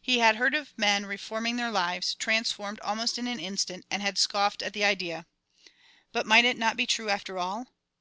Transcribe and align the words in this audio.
He 0.00 0.20
had 0.20 0.36
heard 0.36 0.54
of 0.54 0.72
men 0.78 1.04
reforming 1.04 1.56
their 1.56 1.72
lives, 1.72 2.14
transformed 2.14 2.78
almost 2.78 3.18
in 3.18 3.26
an 3.26 3.40
instant, 3.40 3.84
and 3.90 4.02
had 4.02 4.18
scoffed 4.18 4.62
at 4.62 4.72
the 4.72 4.84
idea. 4.84 5.26
But 6.12 6.26
might 6.26 6.44
it 6.44 6.56
not 6.56 6.76
be 6.76 6.86
true, 6.86 7.10
after 7.10 7.38
all? 7.38 7.66